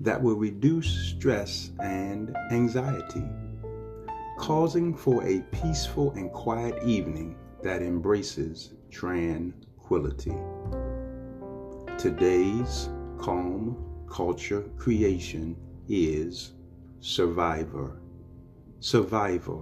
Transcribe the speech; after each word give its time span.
that 0.00 0.20
will 0.20 0.34
reduce 0.34 0.88
stress 1.10 1.70
and 1.78 2.34
anxiety, 2.50 3.24
causing 4.38 4.94
for 4.94 5.22
a 5.26 5.40
peaceful 5.52 6.12
and 6.12 6.32
quiet 6.32 6.82
evening 6.82 7.36
that 7.62 7.82
embraces 7.82 8.72
tranquility. 8.90 10.34
Today's 11.98 12.88
calm 13.18 13.76
culture 14.10 14.62
creation 14.78 15.54
is 15.88 16.54
survivor. 17.00 18.00
Survivor. 18.80 19.60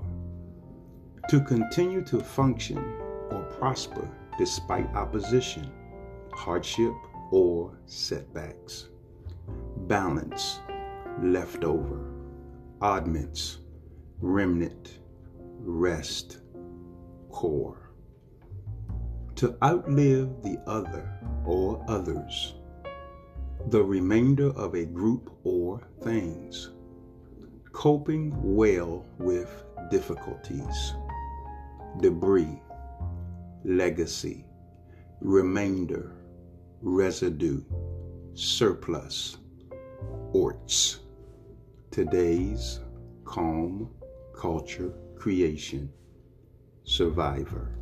To 1.30 1.40
continue 1.40 2.04
to 2.04 2.20
function 2.20 2.78
or 2.78 3.42
prosper 3.58 4.08
despite 4.38 4.86
opposition, 4.94 5.68
hardship, 6.32 6.94
or 7.32 7.76
setbacks 7.86 8.88
balance, 9.88 10.60
leftover, 11.22 12.12
oddments, 12.82 13.58
remnant, 14.20 14.98
rest, 15.60 16.40
core. 17.30 17.90
To 19.36 19.56
outlive 19.62 20.42
the 20.42 20.60
other 20.66 21.18
or 21.46 21.82
others, 21.88 22.54
the 23.68 23.82
remainder 23.82 24.50
of 24.50 24.74
a 24.74 24.84
group 24.84 25.32
or 25.44 25.80
things, 26.02 26.70
coping 27.72 28.34
well 28.42 29.06
with 29.18 29.64
difficulties, 29.90 30.92
debris, 32.02 32.60
legacy, 33.64 34.44
remainder, 35.20 36.12
residue, 36.82 37.62
surplus 38.34 39.38
Orts, 40.32 41.00
today's 41.90 42.80
calm 43.24 43.90
culture 44.34 44.92
creation 45.16 45.90
survivor. 46.84 47.78